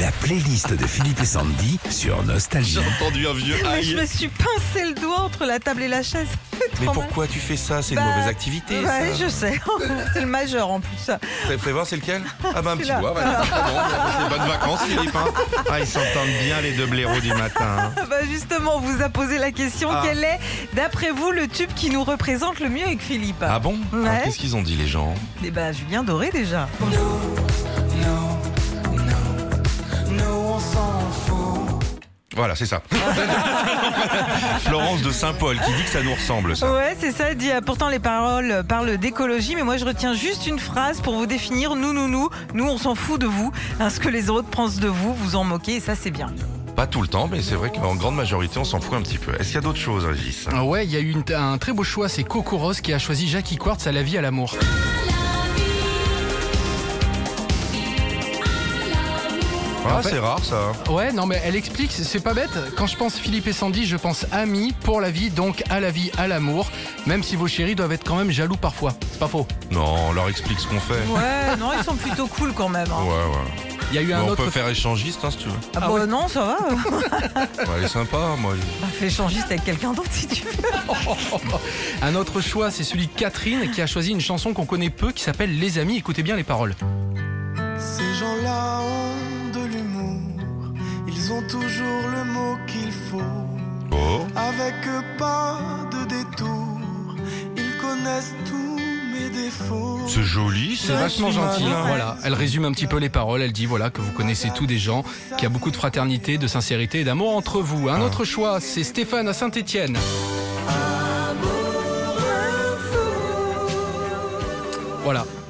[0.00, 2.74] La playlist de Philippe et Sandy sur Nostalgie.
[2.74, 5.88] J'ai entendu un vieux Mais je me suis pincé le doigt entre la table et
[5.88, 6.28] la chaise.
[6.80, 7.82] Mais Trop pourquoi tu fais ça?
[7.82, 8.78] C'est une Bah, mauvaise activité.
[8.80, 9.24] Ouais, ça.
[9.24, 9.60] je sais.
[10.12, 10.96] C'est le majeur en plus.
[11.04, 11.18] ça.
[11.50, 12.22] Vous pouvez voir c'est lequel?
[12.54, 13.00] Ah bah un petit Celui-là.
[13.00, 13.12] doigt.
[13.12, 13.42] Voilà.
[13.52, 15.16] Ah bon, bonnes vacances Philippe.
[15.16, 15.24] hein.
[15.70, 17.90] Ah ils s'entendent bien les deux blaireaux du matin.
[17.96, 18.04] hein.
[18.08, 20.02] Bah justement, on vous a posé la question Ah.
[20.04, 20.38] quel est,
[20.74, 23.42] d'après vous, le tube qui nous représente le mieux avec Philippe?
[23.42, 23.76] Ah bon?
[23.92, 24.20] Ah, Ouais.
[24.24, 25.14] Qu'est-ce qu'ils ont dit les gens?
[25.44, 26.68] Eh bah, Julien Doré déjà.
[32.36, 32.82] Voilà c'est ça.
[34.60, 36.70] Florence de Saint-Paul qui dit que ça nous ressemble ça.
[36.72, 37.34] Ouais, c'est ça.
[37.34, 41.14] Dit, euh, pourtant, les paroles parlent d'écologie, mais moi, je retiens juste une phrase pour
[41.14, 41.74] vous définir.
[41.74, 43.50] Nous, nous, nous, nous, on s'en fout de vous.
[43.80, 46.30] Hein, ce que les autres pensent de vous, vous en moquez, et ça, c'est bien.
[46.76, 49.18] Pas tout le temps mais c'est vrai qu'en grande majorité on s'en fout un petit
[49.18, 49.32] peu.
[49.34, 50.46] Est-ce qu'il y a d'autres choses Régis?
[50.52, 52.92] Ah ouais, il y a eu une- un très beau choix, c'est Coco Rose qui
[52.92, 54.54] a choisi Jackie Quartz à la vie à l'amour.
[59.90, 60.72] Ah En fait- c'est rare ça.
[60.92, 62.50] Ouais, non mais elle explique, c'est pas bête.
[62.76, 65.90] Quand je pense Philippe et Sandy, je pense amis pour la vie, donc à la
[65.90, 66.66] vie, à l'amour.
[67.06, 68.92] Même si vos chéris doivent être quand même jaloux parfois.
[69.10, 69.46] C'est pas faux.
[69.70, 70.94] Non on leur explique ce qu'on fait.
[71.08, 72.88] Ouais, non, ils sont plutôt cool quand même.
[72.90, 73.02] hein.
[73.04, 73.64] Ouais ouais.
[73.90, 74.44] Il y a eu un Bon, on autre.
[74.44, 75.54] peut faire échangiste hein, si tu veux.
[75.74, 76.06] Ah, Ah bah ouais.
[76.06, 76.58] non, ça va.
[77.58, 78.52] Ouais, elle est sympa moi.
[78.82, 80.52] Bah, fais échangiste avec quelqu'un d'autre si tu veux.
[82.02, 85.10] Un autre choix, c'est celui de Catherine qui a choisi une chanson qu'on connaît peu
[85.12, 85.96] qui s'appelle Les Amis.
[85.96, 86.74] Écoutez bien les paroles.
[87.78, 89.07] Ces gens-là ont l'humour,
[91.28, 93.20] ils ont toujours le mot qu'il faut.
[93.92, 94.26] Oh.
[94.34, 94.74] Avec
[95.18, 95.58] pas
[95.92, 96.78] de détour,
[97.56, 98.76] ils connaissent tous
[99.12, 100.00] mes défauts.
[100.06, 101.64] C'est joli, C'est vachement gentil.
[101.64, 101.82] malin.
[101.86, 103.42] Voilà, elle résume un petit peu les paroles.
[103.42, 105.04] Elle dit voilà que vous connaissez tous des gens,
[105.36, 107.88] qu'il y a beaucoup de fraternité, de sincérité et d'amour entre vous.
[107.88, 109.98] Un autre choix, c'est Stéphane à Saint-Étienne.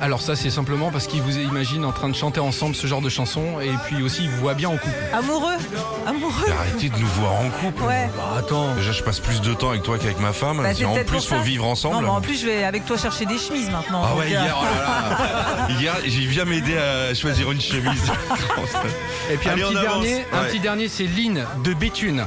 [0.00, 3.00] Alors ça, c'est simplement parce qu'il vous imagine en train de chanter ensemble ce genre
[3.00, 4.94] de chanson et puis aussi il vous voit bien en couple.
[5.12, 5.56] Amoureux
[6.06, 7.82] Amoureux Arrêtez de nous voir en couple.
[7.82, 8.08] Ouais.
[8.16, 8.74] Bah, attends.
[8.76, 10.58] Déjà, je passe plus de temps avec toi qu'avec ma femme.
[10.62, 11.40] Bah, en peut-être plus, pour faut ça.
[11.40, 11.96] vivre ensemble.
[11.96, 14.02] Non, mais en plus, je vais avec toi chercher des chemises maintenant.
[14.04, 15.74] Ah donc, ouais, euh, hier, oh là là.
[15.80, 18.02] hier, j'ai viens m'aider à choisir une chemise.
[19.32, 20.02] Et puis Allez, un on petit avance.
[20.04, 20.48] dernier, un Ouais.
[20.48, 22.24] petit dernier, c'est Lynn de Béthune.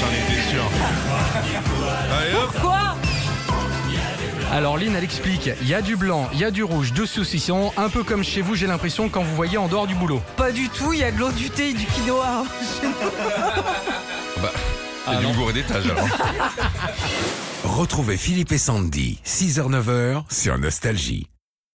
[0.00, 0.64] J'en étais sûr.
[2.18, 2.60] Allez hop.
[2.60, 2.79] Quoi
[4.50, 7.06] Alors Lynn, elle explique, il y a du blanc, il y a du rouge, deux
[7.06, 10.20] saucissons, un peu comme chez vous, j'ai l'impression quand vous voyez en dehors du boulot.
[10.36, 12.44] Pas du tout, il y a de l'eau du thé et du quinoa.
[14.42, 14.52] Bah,
[15.06, 15.30] Ah, il y a non.
[15.30, 16.08] du gouré d'étage alors.
[17.64, 21.28] Retrouvez Philippe et Sandy, 6h-9h sur Nostalgie.